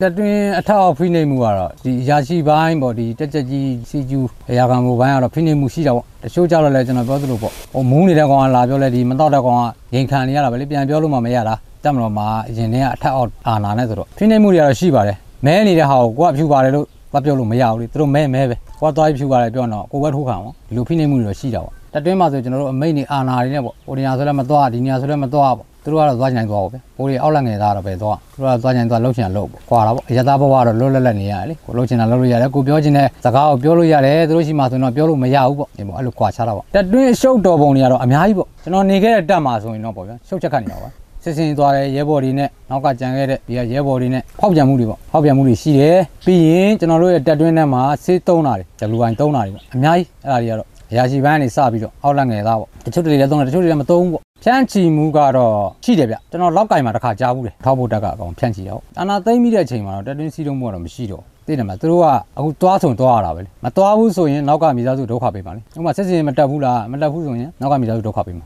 [0.01, 9.63] တတွင်အထောက်ဖိနေမှုကတော့ဒီရာရှိပိုင်းပေါ့ဒီတက်ချက်ကြီးစီကျူအရာခံမှုပိုင်းကတော့ဖိနေမှုရှိတာပေါ့တချို့ကြောက်တော့လဲကျွန်တော်ပြောသလိုပေါ့ဟိုမူးနေတဲ့ကောင်ကလာပြောလဲဒီမတော့တဲ့ကောင်က
[9.95, 40.89] ရင်ခံနေရတာပဲလေပြန်ပြောလို့မှမရတာတက်မလို့မှာအရင်တည်းကအထက်အောက်အာနာနဲ့ဆိုတော့ဖိနေမှုတွေကတော့ရှိပါတယ် မဲနေတဲ့ဟာကိုကိုကဖြူပါတယ်လို့သွားပြောလို့မရဘူးလေသူတို့မဲမဲပဲကိုကသွားဖြူပါတယ်ပြောတော့ကိုပဲထိုးခံပေါ့ဒီလိုဖိနေမှုတွေတော့ရှိတာပေါ့တတွင်းမှာဆိုကျွန်တော်တို့အမိတ်နေအာနာတွေနဲ့ပေါ့ဟိုနေရာဆိုလည်းမသွားဒီနေရာဆိုလည်းမသွားပေါ့သူတို့ကတော့သွားချင်သွားပေါ့ဗျဟိုတွေအောက်လက်ငယ်သားတော့ပဲသွားသူတို့ကသွားချင်သွားလှုပ်ချင်လှုပ်ပေါ့ကွာတာပေါ့အရသာဘဝတော့လွတ်လပ်လပ်နေရတယ်လေကိုလှုပ်ချင်တာလှုပ်လို့ရတယ်ကိုပြောချင်တဲ့စကားကိုပြောလို့ရတယ်သူတို့ရှိမှဆိုတော့ပြောလို့မရဘူးပေါ့ဒီပေါ့အဲ့လိုကွာချတာပေါ့တတွင်းရှုပ်တော်ပုံတွေကတော့အများကြီးပေါ့ကျွန်တော်နေခဲ့တဲ့တက်မှာဆိုရင်တော့ပေါ့ဗျရှုပ်ချက်ခတ်နေတာပါ
[41.25, 55.55] စစ်စင်သွားတယ်ရဲဘော်တွေနဲ့နောက်ကကြံခဲ့တဲ့ဒီကရဲဘော်တွေနဲ့ဖောက်ပြန်မှုတွေပေါ့ဖောက်ပြန်မှုတွေရှိတယ်ပြီးရင်ကျွန်တော်တို့ရဲ့တက်တွင်းထဲမှာဆေးသုံးတာတွေဒလူပိုင်းသုံးတာတွေပေါ့အများကြီးအဲ့ဒါတွေကတော့အရာရှိပိုင်းကနေစပြီးတော့အောက်လက်ငယ်သားပေါ့တချို့တွေလည်းသုံးတယ်တချို့တွေလည်းမသုံးဘူးပေါ့ဖြန့်ချီမှုကတော့
[55.85, 62.05] ရှိတယ်ဗျကျွန်တော်လောက်ကင်မှာတစ်ခါကြားဘူးတယ်ထောက်ဖို့တက်ကအကောင်ဖြန့်ချီတော့အာနာသိမ့်မိတဲ့အချိန်မှာတော့တက်တွင်းစီးတုံးမှုကတော့မရှိတော့ သိတယ်မလားသူတို့က
[62.37, 68.45] အခုသွားဆုံသွားရတာပဲလေမသွားဘူးဆိုရင်နောက်ကမိသားစုဒုက္ခပေးပါလေဥပမာစစ်စင်မတက်ဘူးလားမတက်ဘူးဆိုရင်နောက်ကမိသားစုဒုက္ခပေးမှာ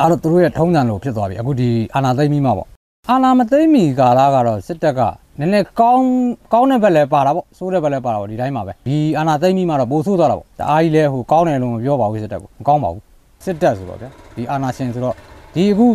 [0.00, 2.68] အဲ့တော့သူတို့ရဲ့ထုံးစံလိုဖြစ်သွားပြီအခုဒီအာနာသိမ့်မိမှာပေါ့
[3.10, 5.00] အာနာမသိမ့်မီကာလကတော့စစ်တပ်က
[5.40, 6.08] နည်းနည်းကောင်း
[6.52, 13.02] ကောင်းတဲ့ဘက်လည်းပါတာပေါ့ဆိုးတဲ့ဘက်လည်းပါတာပေါ့ဒီတိုင်းမှာပဲဒီအာနာသိမ့်မိမှာတော့ပိုဆိုးသွားတာပေါ့တအားကြီးလဲဟိုကောင်းတယ်လို့မပြောပါဘူးစစ်တပ်ကမကောင်းပါဘူး
[13.44, 15.14] စစ်တပ်ဆိုတော့ဗျာဒီအာနာရှင်ဆိုတော့
[15.54, 15.86] ဒီအခု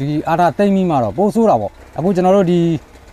[0.00, 2.60] ဒီအာနာသိမ့်မိမှာတော့ပိုဆိုးတာပေါ့အခုကျွန်တော်တို့ဒီ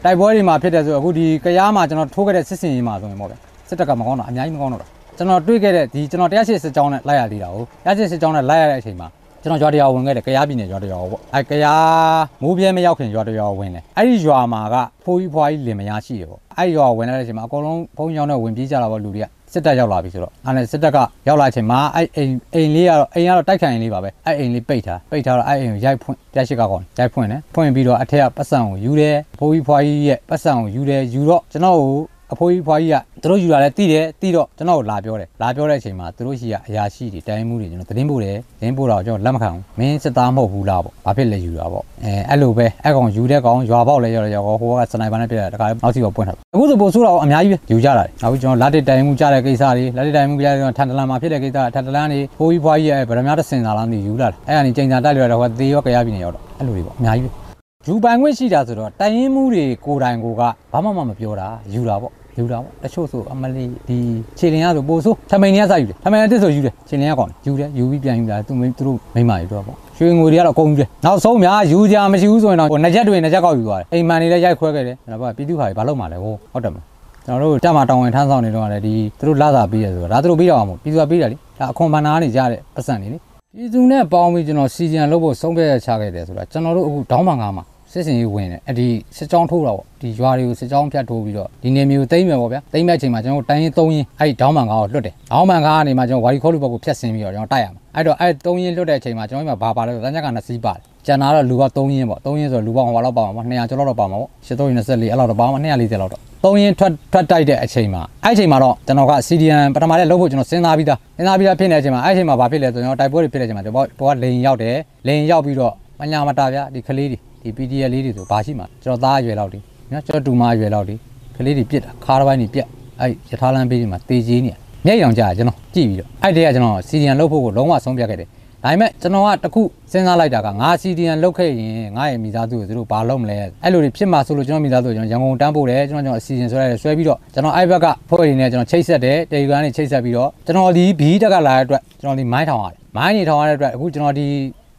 [0.04, 3.38] တိုက်ပွဲတွေမှာဖြစ်တယ်ဆိုအခုဒီကရားမှာကျွန်တော်ထိုးခဲ့တဲ့စစ်စင်ရေးမှာဆိုရင်ပေါ့ဗျာ
[3.70, 4.88] စစ်တပ်ကမကောင်းတာအများကြီးမကောင်းတော့တာ
[5.18, 9.08] ကျွန်တော်တွေ့ခဲ့တဲ့ဒီကျွန်တော်တရားရှိစစ်ကြောင်းနဲ့လိုက်ရသေးတာဟုတ်တရားရှိစစ်ကြောင်းနဲ့လိုက်ရတဲ့အချိန်မှာ
[9.44, 14.76] ကျွန်တော်ရွာတရွာဝင်ခဲ့တယ်ကရားပြည်နယ်ရွာတရွာပေါ့အဲကရားမိုးပြဲမရောက်ခင်ရွာတရွာဝင်တယ်အဲ့ဒီရွာမှာက
[15.06, 19.26] ဖိုးကြီးဖွားကြီးလင်မယားရှိတယ်ပေါ့အဲ့ဒီရွာဝင်လာတဲ့အချိန်မှာအကုန်လုံးဖုန်းကြောင်းနဲ့ဝင်ပြေးကြတာပေါ့လူတွေက
[19.58, 20.98] စစ်တပ်ရောက်လာပြီဆိုတော့အဲ့နဲ့စစ်တပ်က
[21.28, 31.92] ရောက်လာတဲ့အချိန်မှာအဲ့အိမ်အိမ်လေးကတော့အိမ်ကတော့တိုက်ခိုင်လေးပါပဲအဲ့အိမ်လေးပိတ်ထားပိတ်ထားတော့အဲ့အိမ်ကိုရိုက်ဖွင့်တက်ရှိကကောင်ရိုက်ဖွင့်တယ်ဖွင့်ပြီးတော့အထက်ကပတ်စံကိုယူတယ်ဖိုးကြီးဖွားကြီးရဲ့ပတ်စံကိုယူတယ်ယူတော့ကျွန်တော်ကို
[32.34, 57.47] အဖိုးကြီးဖွားကြီးကသူတို့ယူလာလဲတီးတယ်တီးတော့ကျွန်တော်ကိုလာပြောတယ်လာပြောတဲ့အချိန်မှာသူတို့ရှိကအရာရှိတွေတိုင်းမှုတွေကျွန်တော်သတင်းပို့တယ်သတင်းပို့တော့ကျွန်တော်လက်မခံဘူးမင်းစစ်သားမဟုတ်ဘူးလားပေါ့ဘာဖြစ်လဲယူတာပေါ့အဲအဲ့လိုပဲအဲ့ကောင်ယူတဲ့ကောင်ရွာပေါက်လဲရောက်တယ်ရောက်တော့ဟိုကစနိုက်ပါနဲ့ပြတယ်တခါနောက်စီတော့ပွင့်ထားအခုဆိုပို့ဆိုးတော့အများကြီးပဲယူကြတာနောက်ပြီးကျွန်တော်လက်တစ်တိုင်မှုကြတဲ့ကိစ္စတွေလက်တစ်တိုင်မှုကြတဲ့ထန်တလန်မှာဖြစ်တဲ့ကိစ္စထန်တလန်နေဖိုးကြီးဖွားကြီးရဲ့ဗရမများတစ်စင်သာလားမသိယူလာတယ်အဲ့ဒါနေချိန်သာတက်လျော်တော့ဟိုသေရောကြရပြီနေရောက်တော့အဲ့လိုတွေပေါ့အများကြီးပဲ
[57.90, 60.42] ယူပိုင်ခွင့်ရှိတာဆိုတော့တိုင်ရင်မှုတွေကိုယ်တိုင်ကိုက
[60.72, 63.98] ဘာမှမပြောတာယူတာပေါ့ယူတာပေါ့တချို့ဆိုအမလီဒီ
[64.38, 76.78] ခြေလင်ရဆိုပို့ဆိုထမိန်နေရစယူတယ်ထမိန်အစ်စ်ဆိုယူတယ်ခြေလင်ရကောင်ယူတယ်ယူပြီးပြန်ယူတာသူသူတို့မိမယူတော့ပေါ့ရွှေငွေတွေကတော့အကုန်ယူတယ်နောက်ဆုံးများယူကြမရှိဘူးဆိုရင်တော့ဟိုနှစ်ချက်တွေနှစ်ချက်ကောက်ယူသွားတယ်အိမ်မန်တွေလည်းရိုက်ခွဲခဲ့တယ်ဒါပေမဲ့ပြည်သူ့ဟာတွေဘာလုပ်မှလဲဟိုဟုတ်တယ်မ
[77.26, 83.18] ကျွန်တော်တို့တက်မှာတောင်းဝင်ထမ်းဆောင်နေတော့လည်းဒီသူတို့လာစာပေးရဆိုတော့ဒါသူတို့ပေးတော့မှာပြည်သူကပေးတယ်လေဒါအခွန်ဘဏ္ဍာကနေကြတဲ့ပတ်စံနေလေ
[83.56, 114.76] ပြည်သူနဲ့ပေါင်းပြီးကျွန်တော်စီဂျန်လုပ်ဖို့ဆုံးဖြတ်ချခဲ့တယ်ဆိုတာကျွန်တော်တို့အခုတောင်းပန်ကားမှာ စစ်စင်ရေးဝင်တယ်အဒီစစ်ကြောင်းထိုးတာပေါ့ဒီရွာတွေကိုစစ်ကြောင်းဖြတ်ထိုးပြီးတော့ဒီနေမျိုးတိမ့်မယ်ပေါ့ဗျာတိမ့်မဲ့အချိန်မှာကျွန်တော်တိုင်းရင်၃ရင်အဲ့ဒီဒေါင်းမန်ကားကိုလွတ်တယ်ဒေါင်းမန်ကားကနေမှကျွန်တော်ဝါရီခေါ်လူဘက်ကိုဖြတ်ဆင်းပြီးတော့ကျွန်တော်တိုက်ရမှာအဲ့တော့အဲ့၃ရင်လွတ်တဲ့အချိန်မှာကျွန်တော်ဒီမှာဘာပါလဲဆိုတန်းချက်က2စီးပါတယ်ကျန်တာတော့လူက3ရင်ပေါ့3ရင်ဆိုလူပေါင်းဟိုလောက်ပါမှာပေါ့200ကျော်လောက်တော့ပါမှာပေါ့8324အဲ့လောက်တော့ပါမှာ240လောက်တော့3ရင်ထွက်ထွက်တိုက်တဲ့အချိန်မှာအဲ့အချိန်မှာတော့ကျွန်တော်က CDN ပထမလေးလုပ်ဖို့ကျွန်တော်စဉ်းစားပြီးသားစဉ်းစားပြီးသားဖြစ်နေတဲ့အချိန်မှာအဲ့အချိန်မှာဘာဖြစ်လဲဆိုတော့ကျွန်တော်တိုက်ပွဲတွေဖြစ်တဲ့အချိန်မှာကျွန်တော်ဘောကလိန်ရောက်တယ်
[115.08, 119.60] လိန်ရောက်ပြီးတော့မညာမတာဗျာဒီကလေးတွေ ဒီ PDL လေးတွေဆိုဘာရှိမှာကျွန်တော်သားအရွယ်လောက်ဒီ
[119.92, 120.96] နော်ကျွန်တော်တူမအရွယ်လောက်ဒီ
[121.36, 122.68] ကလေးတွေပြစ်တာခါတစ်ပိုင်းတွေပြက်
[123.02, 124.52] အဲ့ရထားလမ်းပေးဒီမှာတေးကြီးနေ
[124.86, 128.28] မျက်ရောင်ကြကျွန်တော်ကြည့်ပြီးတော့အဲ့တည်းကကျွန်တော် CDN လုပ်ဖို့ကိုလုံးဝဆုံးဖြတ်ခဲ့တယ်
[128.64, 144.28] ဒါပေမဲ့ကျွန်တော်ကတခုစဉ်းစားလိုက်တာကငါ CDN လောက်ခဲ့ရင်ငါရဲ့မိသားစုကိုသူတို့ဘာလုပ်မလဲအဲ့လိုတွေဖြစ်မှာဆိုလို့ကျွန်တော်မိသားစုကိုကျွန်တော်ရန်ကုန်တန်းပို့တယ်ကျွန်တော်ကျွန်တော်အစီအစဉ်ဆွဲရတယ်ဆွဲပြီးတော့ကျွန်တော်အဲ့ဘက်ကဖွဲ့ရင်းနဲ့ကျွန်တော်ချိတ်ဆက်တယ်တေဂရန်နဲ့ချိတ်ဆက်ပြီးတော့ကျွန်တော်ဒီဘီတက်ကလာတဲ့အတွက်ကျွန်တော်ဒီမိုင်းထောင်ရတယ်မိုင်းနေထောင်ရတဲ့အတွက်အခုကျွန်တော်ဒီ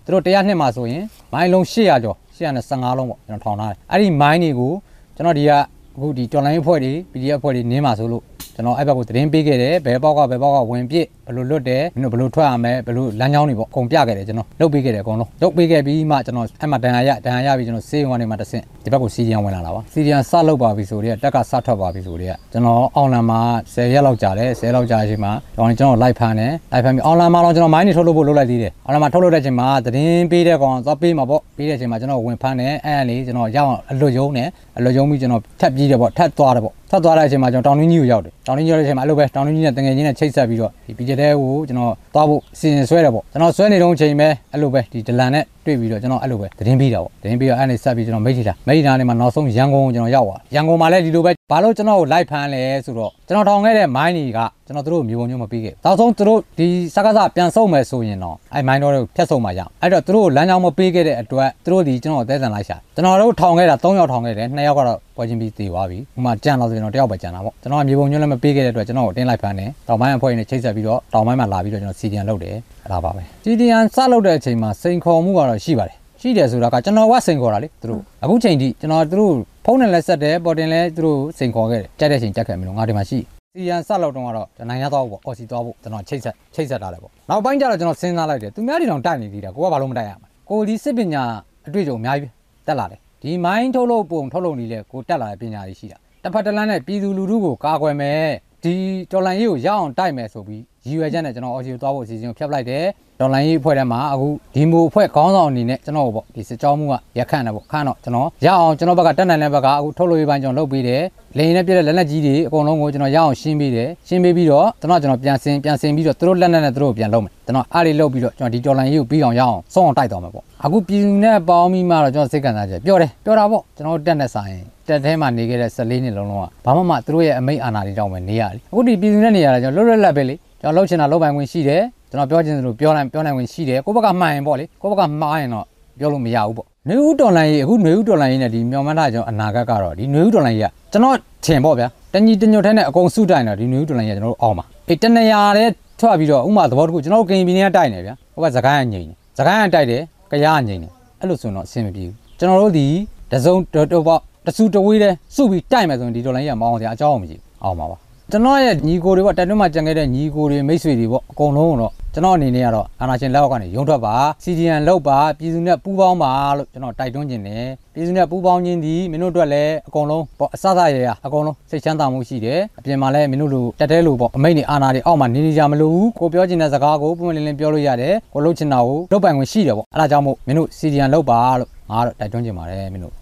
[0.04, 4.72] သူတို့တရားနှစ်မှာဆိုရင်မိုင်းလုံး800ကျော် 815လုံးပေါ့ကျွန်တော်ထောင်ထားတယ်အဲ့ဒီမိုင်းတွေကို
[5.16, 5.52] ကျွန်တော်ဒီက
[5.96, 8.22] အခုဒီတော်လိုင်းအဖွဲ့တွေ PDF အဖွဲ့တွေနင်းမှာဆိုလို့
[8.58, 23.40] ကျွန်တော်အဲ့ဘက်ကိုသတင်းပေးခဲ့တယ်ဘယ်ပေါက်ကဘယ်ပေါက်ကဝင်ပြစ်ဘယ်လိုလွတ်တယ်မင်းတို့ဘယ်လိုထွက်ရမလဲဘယ်လိုလမ်းကြောင်းတွေပေါ့အကုန်ပြခဲ့တယ်ကျွန်တော်လုပ်ပေးခဲ့တယ်အကုန်လုံးလုပ်ပေးခဲ့ပြီးမှကျွန်တော်အဲ့မှာဒဏ်ရာရဒဏ်ရာရပြီးကျွန်တော်စေးရုံကနေမှတဆင့်ဒီဘက်ကိုစီဒီယန်ဝင်လာတာပါစီဒီယန်စလုပ်ပါပြီဆိုတော့တက်ကစထွက်ပါပြီဆိုတော့ကျွန်တော်အောင်လန်မှာ
[23.74, 83.18] 10ရက်လောက်ကြာတယ်10ရက်လောက်ကြာချိန်မှာကျွန်တော်ကျွန်တော်လိုက်ဖမ်းတယ်လိုက်ဖမ်းပြီးအောင်လန်မှာတော့ကျွန်တော်မိုင်းနေထုတ်လုပ်ဖို့လုပ်လိုက်သေးတယ်အောင်လန်မှာထုတ်လုပ်တဲ့ချိန်မှာသတင်းပေးတဲ့ကောင်သွားပေးမှာပေါ့ပေးတဲ့ချိန်မှာကျွန်တော်ဝင်ဖမ်းတယ်အဲ့အဲ့လေးကျွန်တော်ရအောင်အလွတ်ယုံတယ်အလွတ်ယုံပြီးကျွန်တော်ထပ်ပြေးတယ်ပေါ့ထပ်သွားတယ်ပေါ့ထပ်သွားတဲ့အချိန်မှာကျွန်တော်တောင်တွင်းကြီးကိုရောက်တယ်တောင်တွင်းကြီးရောက်တဲ့အချိန်မှာအဲ့လိုပဲတောင်တွင်းကြီးနဲ့တငယ်ချင်းနဲ့ချိတ်ဆက်ပြီးတော့ဒီ PJ တဲ့ကိုကျွန်တော်သွားဖို့စီစဉ်ဆွဲတယ်ပေါ့ကျွန်တော်ဆွဲနေတော့ချိန်ပဲအဲ့လိုပဲဒီဒလန်နဲ့ တွေ့ပြီးတော့ကျွန်တော်အဲ့လိုပဲသတင်းပေးတာပေါ့သတင်းပေးတော့အဲ့နေဆက်ပြီးကျွန်တော်မိတ်ထီတာမိတ်ထီတာနေမှာနောက်ဆုံးရန်ကုန်ကိုကျွန်တော်ရောက်သွားရန်ကုန်မှာလည်းဒီလိုပဲဘာလို့ကျွန်တော်ကိုလိုက်ဖမ်းလဲဆိုတော့ကျွန်တော်ထောင်ခဲ့တဲ့မိုင်းတွေကကျွန်တော်တို့မျိုးပုံမျိုးမပေးခဲ့နောက်ဆုံးတို့ဒီစကားစပြန်ဆုံးမယ်ဆိုရင်တော့အဲ့မိုင်းတော့ဖြတ်ဆုံးမှာရအောင်အဲ့တော့တို့လမ်းကြောင်းမပေးခဲ့တဲ့အတွက်တို့ဒီကျွန်တော်အသေးစံလိုက်ရှာကျွန်တော်တို့ထောင်ခဲ့တာ3ယောက်ထောင်ခဲ့တယ်2ယောက်ကတော့ပွဲချင်းပြီးတည်သွားပြီဥမာကြံတော့ဆိုရင်တော့တယောက်ပဲကြံတာပေါ့ကျွန်တော်မျိုးပုံမျိုးလည်းမပေးခဲ့တဲ့အတွက်ကျွန်တော်ကိုတင်းလိုက်ဖမ်းတယ်တောင်ပိုင်းအဖွဲ့နဲ့ချိတ်ဆက်ပြီးတော့တောင်ပိုင်းမှာလာပြီးတော့ကျွန်တော်စီဒီယန်လုပ်တယ်အဲ့ ဒါပါပဲစီဒီယန်စလုပ်တဲ့အချိန်မှာစိန်ခေါ်မှုကတော့ရှိပါတယ်ရှိတယ်ဆိုတာကကျွန်တော်ကစိန်ခေါ်တာလေသူတို့အခုချိန်ထိကျွန်တော်သူတို့ဖုန်းနဲ့လက်ဆက်တယ်ပေါ်တင်လဲသူတို့စိန်ခေါ်ခဲ့တယ်ကြက်တဲ့ချိန်ကြက်ခဲ့မလို့ငါဒီမှာရှိ
[83.56, 91.22] စီရန်ဆက်လောက်တုန်းကတော့ကျွန်တော်နိုင်ရသွားဖို့ပေါ့အော်စီသွားဖို့ကျွန်တော်ချိတ်ဆက်ချိတ်ဆက်ထားတယ်ပေါ့နောက်ပိုင်းကျတော့ကျွန်တော်စဉ်းစားလိုက်တယ်သူများတွေတောင်တိုက်နေသေးတယ်ကိုကဘာလို့မတိုက်ရမှာကိုဒီစစ်ပညာ
[91.66, 92.32] အတွေ့အကြုံအများကြီး
[92.66, 98.28] တက်လာတယ်ဒီမိုင်းထုတ်လုပ်ပုံထုတ်လုပ်နည်းလဲကိုတက်လာတဲ့ပညာတွေရှိတာတစ်ဖက်တစ်လမ်းနဲ့ပြည်သူလူထုကိုကာကွယ်မယ်
[98.64, 98.74] ဒီ
[99.10, 102.84] တော်လန်ရေးကိုရအောင်တိုက်မယ်ဆိုပြီးရည်ရွယ်ချက်နဲ့ကျွန်တော်အော်စီကိုသွားဖို့အစီအစဉ်ကိုဖျက်လိုက်တယ်
[103.20, 111.02] ဒေါ်လာရေးအဖွဲ့ထဲမှာအခုဒီမိုအဖွဲ့ခေါင်းဆောင်အနေနဲ့ကျွန်တော်ပေါ့ဒီစစ်ကြောမှုကရခန့်တယ်ပေါ့ခန့်တော့ကျွန်တော်ရအောင်ကျွန်တော်ဘက်ကတက်နိုင်တဲ့ဘက်ကအခုထုတ်လို့ရပိုင်းကျွန်တော်လုပ်ပေးတယ်
[111.36, 124.54] လေရင်နဲ့ပြည့်တဲ့လက်လက်ကြီးတွေအကုန်လုံးကိုကျွန်တော်ရအောင်ရှင်းပေးတယ်ရှင်းပေးပြီးတော့ကျွန်တော်ကျွန်တော်ပြန်ဆင်းပြန်ဆင်းပြီးတော့သူတို့လက်နဲ့နဲ့သူတို့ပြန်လုပ်မယ်ကျွန်တော်အားလေးလုပ်ပြီးတော့ကျွန်တော်ဒီဒေါ်လာရေးကိုပြီးအောင်ရအောင်ဆုံးအောင်တိုက်သွားမယ်ပေါ့အခုပြည်သူနဲ့ပေါင်းပြီးမှတော့ကျွန်တော်စိတ်ကန်စားချက်ပြောတယ်ပြောတာပေါ့ကျွန်တော်တက်နဲ့ဆိုင်
[124.88, 135.66] တက်ထဲမှာနေခဲ့တဲ့14နှစ်လုံးလုံးကဘာမှမသူတို့ရဲ့အမိတ်အာဏာတွေတောင်းမယ်နေရတယ်အခုဒီပြည်သူနဲ့နေရတာကျွန်တော်လွတ်လွတ်လပ်ပဲလေကျွန်တော်လှုပ်ချင်တာလှုပ်ပိုင်ခွင့်ရှိတယ် ကျွန်တော်ပြောချင်သလိုပြောနိုင်ပြောနိုင်ခွင့်ရှိတယ်ကိုယ့်ဘက်ကမှန်ရင်ပေါ့လေကိုယ့်ဘက်ကမှားရင်တော့
[135.98, 145.68] ပြောလို့မရဘူးပေါ့နှွေဦးတော်လိုင်းရေးအခုနှွေဦးတော်လိုင်းရေးနဲ့ဒီမြောင်မန်းသားကျွန်တော်အနာဂတ်ကတော့ဒီနှွေဦးတော်လိုင်းရေးကကျွန်တော်ထင်ပေါ့ဗျာတညီတညွတ်ထဲနဲ့အကုန်စုတိုင်တော့ဒီနှွေဦးတော်လိုင်းရေးကကျွန်တော်တို့အောင်ပါအေးတနေရာတဲ့
[146.00, 150.88] ထွက်ပြီးတော့ဥမာသဘောတခုကျွန်တော်တို့ကင်ပီနေကတိုက်နေဗျာဟိုကစကိုင်းကငိန်နေစကိုင်းကတိုက်တယ်ကရားကငိန်နေ
[151.20, 152.86] အဲ့လိုဆိုတော့အဆင်မပြေဘူးကျွန်တော်တို့ဒီ
[153.32, 157.96] တစုံတော့ပေါ့တဆူတဝေးတဲ့စုပြီးတိုက်မယ်ဆိုရင်ဒီတော်လိုင်းရေးကမအောင်စရာအကြောင်းမရှိဘူးအောင်ပါပါ
[158.32, 164.14] ကျွန်တော်ရဲ့ညီကိုတွေပေါ့တက်တွင်းမှာကြံခဲ့တဲ့ညီကိုတွေမိတ်ဆွေတွေပေါ့အကုန်လုံးတော့ကျွန်တော်အနေနဲ့ကတော့အာဏာရှင်လက်အောက်ကနေရုံထွက်ပါ
[164.44, 183.14] CDN လောက်ပါပြည်သူနဲ့ပူးပေါင်းပါလို့ကျွန်တော်တိုက်တွန်းခြင်းတယ်ပြည်သူနဲ့ပူးပေါင်းခြင်းဒီမင်းတို့အတွက်လည်းအကုန်လုံးပေါ့အစစရရအကုန်လုံးစိတ်ချမ်းသာမှုရှိတယ်အပြင်မှာလည်းမင်းတို့လိုတက်တဲလိုပေါ့အမိတ်နေအာဏာတွေအောက်မှာနေနေကြမလို့ဘူးကိုပြောချင်တဲ့စကားကိုပုံမှန်လင်းလင်းပြောလို့ရတယ်ကိုလုပ်ချင်တာကိုလုပ်ပိုင်ခွင့်ရှိတယ်ပေါ့အဲဒါကြောင့်မို့မင်းတို့ CDN လောက်ပါလို့ငါကတော့တိုက်တွန်းခြင်းပါတယ်မင်းတို့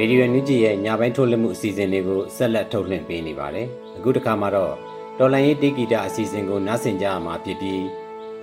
[0.00, 4.74] ရေဒီယိုနူဂျီရဲ့ညပိုင်းထုတ်လွှင့်မှုအစီအစဉ်လေးကိုဆက်လက်ထုတ်လွှင့်ပေးနေပါတယ်။အခုတစ်ခါမှာတော့
[5.18, 7.84] တော်လန်ရေးတေဂီတာအစီအစဉ်ကိုနားဆင်ကြရမှာဖြစ်ပြီး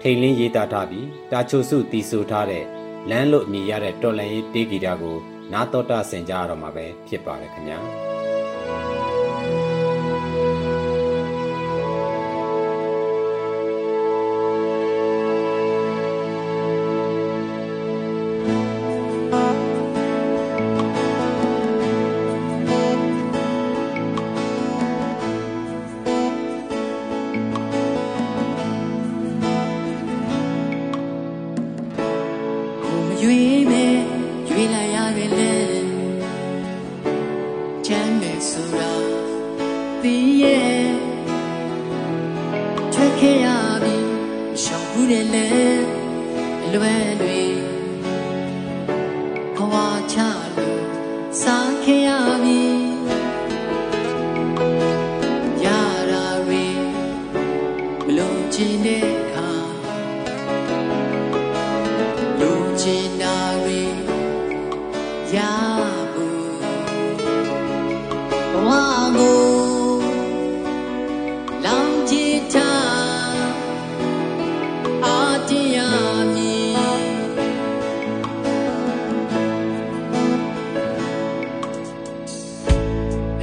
[0.01, 2.65] ထိန်လင်းရေးသားထားပြီးတာချိုစုတီဆိုထားတဲ့
[3.09, 5.17] လမ်းလို့အမည်ရတဲ့တော်လန်ရေးတေဂီတာကို
[5.53, 7.79] နားတော်တာဆင်ကြရတော့မှာပဲဖြစ်ပါတယ်ခင်ဗျာ။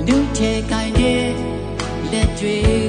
[0.07, 1.27] အနုထဲကိုင်းတဲ့
[2.13, 2.84] လက်တွေ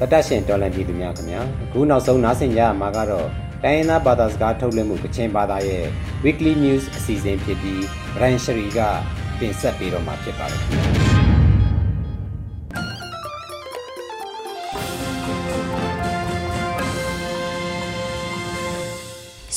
[0.00, 3.28] တတရှင်တော်လန်ပြည်သူများခင်ဗျာအခုနောက်ဆုံးနားဆင်ကြရမှာကတော့
[3.64, 5.84] တိုင်းရင်းသားဘာသာစကားထုတ်လွှင့်မှုကချင်ဘာသာရဲ့
[6.24, 7.80] Weekly News အစီအစဉ်ဖြစ်ပြီး
[8.14, 8.80] Brian Shri က
[9.40, 10.82] တင်ဆက်ပေးတော့မှာဖြစ်ပါတယ်ခင်ဗျာ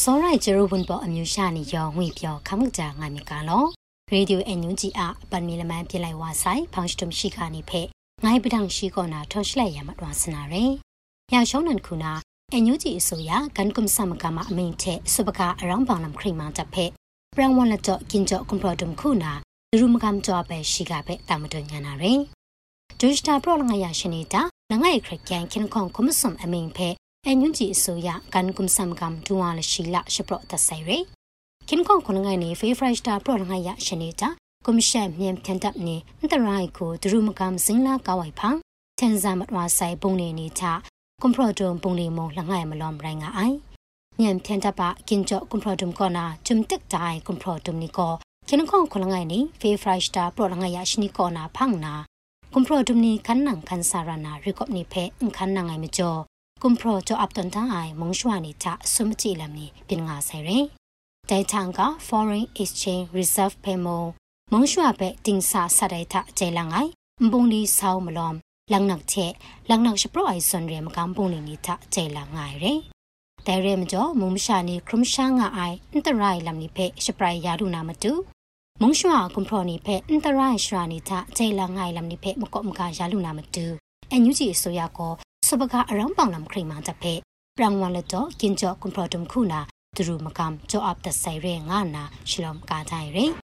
[0.02, 3.66] စောရိုက်ဂျရိုဝန်ပေါ်အမျိုးရှာနေရောငွေပြောခမှုကြငါနေကလော
[4.12, 5.02] ရေဒီယိုအန်ယူဂျီအ
[5.32, 7.88] ပန်မီလမန်ပြလိုက်ဝါဆိုင်ဖောင်စတုံရှိခါနေဖက်
[8.26, 10.72] ငိုင်းပဒံရှိကောနာထောရှလိုက်ရမတော်စနာရယ်
[11.34, 12.12] ရရှောင်းနန်ခုနာ
[12.52, 16.92] အန်ယူဂျီအစိုးရကန်ကွမ်ဆမ်ကမအမင်းတဲ့စပကအရောင်းပေါင်လမ်ခရီမန်တပ်ဖက်
[17.36, 19.32] ပရန်ဝန်လက်တော့ကင်ကြောကွန်ပရဒမ်ခုနာ
[19.72, 22.20] ဒရူမကမ်ကြောပဲရှိကပဲတာမတွညာနာရယ်
[23.00, 31.04] ဒူစတာပရောလငါရရှင်နေတာလငါရခရကန်ခင်ခွန်ကွမ်ဆမ်အမင်းဖက်အန်ယူဂျီအစိုးရကန်ကွမ်ဆမ်ကမ်ဒူဝါလရှိလာရှပရတဆိုင်ရယ်
[31.68, 34.30] ခင်ကွန်ခွန်ငိုင်းနေဖေးဖရက်စတာပရောလငါရရှင်နေတာ
[34.66, 38.58] ကွန်မရှင်မြန်ထန်တပ်နေအန်တရိုင်ကိုဒရူမကမ်စင်လာကဝိုင်ဖန်
[39.00, 40.64] တန်ဇာမတ်ဝါဆိုင်ပုံနေနေချ
[41.22, 43.56] ကွန်ပရဒုံပုံနေမုံလငိုင်မလောမ်ရိုင်းငါအိုင်
[44.20, 48.14] မြန်ထန်တပ်ပါကင်ကြောကွန်ပရဒုံကောနာဂျုံတက်တိုင်ကွန်ပရဒုံနီကို
[48.48, 51.94] ခင်ကွန်ခွန်ငိုင်းနေဖေးဖရက်စတာပရောလငါရရှင်နီကောနာဖန်နာ
[52.54, 56.20] ကွန်ပရဒုံနီခန်းနန်ခန်းစာရနာရီကော့နီဖဲအခန်းနန်ငိုင်မကျော်
[56.62, 60.66] ကွန်ပရကြောအပ်တန်တိုင်မုံရှွာနီချဆုမကြည့်လမ်နီပြင်ငါဆိုင်ရင်
[61.30, 64.21] တိုင်ထန်က foreign exchange reserve payment
[64.54, 66.92] မုံရွှပဲတင်စာစရိုက်ထကျေလငိုင်
[67.32, 68.36] ဘုံလီဆောင်းမလွန်
[68.72, 69.34] လန်နက်ချက်
[69.70, 72.74] လန်နက်ရှပရိုအိုင်ဆွန်ရဲမကမ်ပုံလီနီထကျေလငိုင်ရဲ
[73.46, 78.12] တဲရဲမကျော်မုံရှာနီခရမရှာငါအိုင်အန်တရိုင်လမ်နီဖဲရှပရိုင်ယာဒူနာမတူ
[78.82, 83.66] မုံရွှကွန်ပရိုနီဖဲအန်တရိုင်ရှရာနီထကျေလငိုင်လမ်နီဖဲမကော့မကယာလူနာမတူ
[84.12, 85.14] အန်ယူဂျီအစိုးရကော
[85.48, 87.14] စပကအရောင်းပောင်လမ်ခရိမာတဖဲ
[87.58, 89.60] ပရန်ဝန်လက်တော့ကင်ကျော်ကွန်ပရိုဒမ်ခုနာ
[89.96, 93.41] သူရူမကမ်ကျော်အပ်တဆိုင်ရဲငါနာရှလုံကာတိုင်းရဲ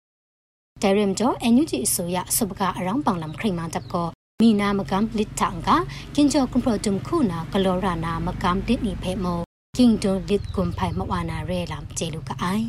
[0.82, 4.08] တဲရမ်တော့အန်ယူဂျီအစိုးရစပကအရောင်းပောင်လမ်ခရိမာတပ်ကော
[4.42, 5.68] မီနာမကမ်လစ်တန်က
[6.14, 9.40] ကင်ကျော်ကွန်ပရိုဒမ်ခုနာကလောရာနာမကမ်လစ်နီဖဲမော
[9.76, 12.66] ကင်းဒွန်လစ်ကွန်ဖိုင်မဝနာရဲလမ်ကျေလူကအိုင်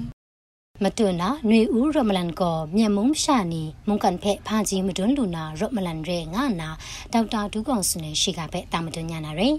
[0.84, 6.70] မတွနာຫນွေဦးရမလန်ကိုမြန်မုံရှာနီမုန်ကန်ဖဲဖာကြီးမတွန်းလူနာရမလန်ရဲငါနာ
[7.14, 9.50] ဒေါက်တာဒူးကောင်စနေရှိကပဲတာမတွညာနာရဲ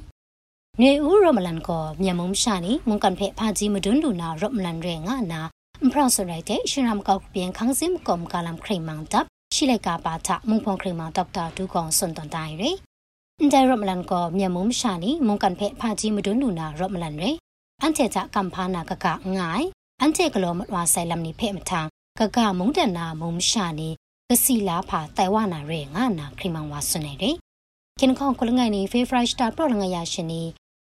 [0.79, 12.72] ຫນွေဦးရမလန်ကိုမြန်မုံရှာနီမုန်ကန်ဖဲဖာကြီးမတွန်းလူနာရမလန်ရဲငါနာအ မ်ဖရဆရိုက်တဲ့ရှင်ရမ်ကောက်ပြန်ခန်းစင်ကောမ်ကလမ်ခရိမန်တပ်ရှိလိုက်ကာပါထမုံဖွန်ခရိမန်ဒေါက်တာဒူးကောင်စွန်တန်တိုင်ရဲ
[13.40, 17.32] အန်တဲရမလန်ကိုမြန်မုံရှာနီမုန်ကန်ဖဲဖာကြီးမတွန်းလူနာရမလန်ရဲ
[17.82, 19.68] အန်ချေချကမ်ဖာနာကကငိုင်
[20.02, 21.82] အန်ချေကလောမဝါဆိုင်လမ်နိဖဲမထံ
[22.20, 23.90] ကကမုန်တနာမုံရှာနီ
[24.30, 27.36] ကစီလာဖာတိုင်ဝနာရဲငါနာခရိမန်ဝါဆွနေတယ်
[28.00, 30.42] ခင်ခေါကလငိုင်နီဖေဖရိုက်စတာပရောလငါရရှင်နီ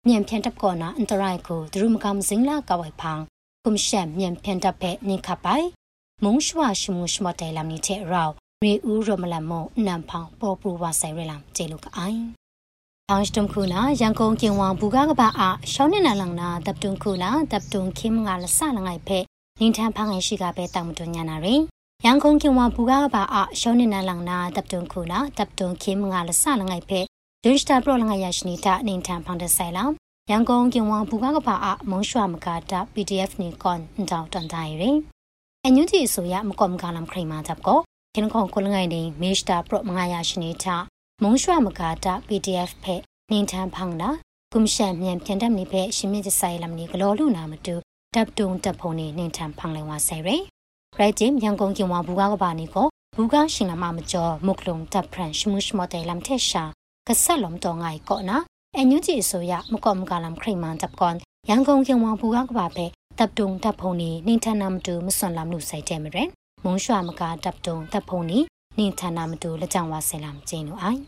[0.08, 3.21] မြန်ဖြန်တပ်ကောနာအန်တရိုက်ကိုဒရုမကမ်စင်လာကဝိုင်ဖန်
[3.65, 5.67] ကုမ်ရှမ်မြန်ဖြန်တပ်ဖဲနိခပိုင်
[6.23, 8.30] မုံရှွာရှမှုရှမတဲလမ်နိတဲ့ရော
[8.65, 12.21] ရေဦးရမလမောနမ်ဖောင်ပေါ်ပူဝါဆိုင်ရလမ်ကျေလူကအိုင်
[13.10, 19.19] တောင်းစတုံခုနာရန်ကုန်ကင်ဝံဘူကားကပါအားရှောင်းနေနလန်နာတပ်တုံခုလာတပ်တုံခိမငါလဆလငိုင်ဖဲ
[19.60, 21.62] နင်းထန်ဖငင်ရှိကပဲတောင်းမတွညာနာရင်
[22.06, 26.99] ရန်ကုန်ကင်ဝံဘူကားကပါအားရှောင်းနေနလန်နာတပ်တုံခုလာတပ်တုံခိမငါလဆလငိုင်ဖဲ
[27.43, 29.93] ဒွန်စတာပရောလငါရရှိနေတာနင်းထန်ဖောင်တဲ့ဆိုင်လောင်
[30.31, 34.97] ရန်ကုန်ကင်ဝံဘူကားကပါအားမုံရွှာမကာတာ PDF နီကွန်တောင်းတန်တိုင်းရင်
[35.65, 37.79] အညူတီဆိုရမကောမကလမ်ခရိမာတပ်ကို
[38.15, 40.75] ခင်ခေါကိုလငိုင်နေမေစတာပရောမငါရရှိနေတာ
[41.23, 42.95] မုံရွှာမကာတာ PDF ဖဲ
[43.31, 44.09] နင်းထန်ဖောင်နာ
[44.53, 47.75] ကုမရှန်မြန်ပြန်တက်နေဖဲရှင်မြင့်ဆိုင်လမ်နီဂလောလူနာမတူ
[48.13, 50.36] တပ်တုံတပ်ဖုံနေနင်းထန်ဖောင်လဲဝါဆယ်ရဲ
[50.99, 56.63] ရိုက်ဂျင်ရန်ကုန်ကင်ဝါဘူကားကပါနေကိုဘူကားရှင်လမမကျော်မုကလုံတပ်ဖရန်ရှမှုရှမတဲလမ်တက်ရှာ
[57.07, 58.38] ကဆက်လုံးတော်ငိုင်ကောနာ
[58.77, 61.15] အန်ယူဂျီဆိုရမကောမကလမ်ခရိမန်တပ်ကွန်
[61.49, 62.86] ရန်ကုန်ကင်ဝါဘူကားကပါပဲ
[63.19, 66.23] တပ်တုံတပ်ဖုံနေနင်းထန်နာမတူမစွန်လမ်လူဆိုင်တဲမရဲ
[66.63, 68.39] မုံရွှာမကာတပ်တုံတပ်ဖုံနေ
[68.77, 71.01] နင်းထန်နာမတူလက်ကြောင်ဝါဆယ်လမ်ကျင်းလို့အိုင်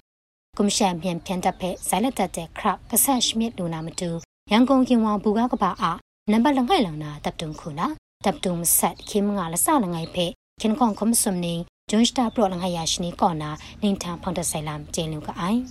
[0.58, 4.10] ကွန်ရှင်ပြန်ပြန်တပ်ဖက်ဇိုင်လက်တက်တဲ့ခရပ်ကဆတ်ရှမစ်လူနာမတူ
[4.52, 5.98] ရန်ကုန်ကင်ဝါဘူကားကပါအား
[6.32, 7.88] နံပါတ်လငိုင်လနာတပ်တုံခုနာ
[8.26, 11.56] တပ်တုံဆက်ခိမငါလဆလငိုင်ဖက်ခင်ကွန်ကွန်ဆုမနီ
[11.90, 13.50] ဂျွန်စတာပရောလငိုင်ယာရှနီကောနာ
[13.82, 15.62] နင်းထန်ဖောင်တဆိုင်လမ်ကျင်းလူကအိုင်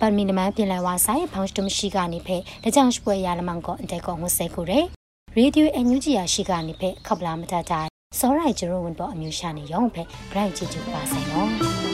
[0.00, 4.80] ပတ်မီနမန်ပြင်လိုက်ဝါဆိုင်ဖောင်စတမရှိကနေဖက်တကြောင်ရှပွဲရလမန်ကောအန်တဲကောငွဆဲကိုရဲ
[5.36, 11.93] ရေဒီယိုအန်ယူဂျီယာရှိကနေဖက်ခပ်လာမတတိုင်စောရိုင်ဂျရိုဝန်ပေါ်အမျိုးရှာနေရောဖက်ဂရိုင်ချီချူပါဆိုင်နော်